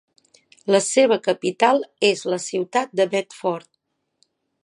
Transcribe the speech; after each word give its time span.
La 0.75 0.79
seva 0.85 1.17
capital 1.27 1.83
és 2.09 2.25
la 2.35 2.41
ciutat 2.47 2.97
de 3.01 3.09
Bedford. 3.13 3.69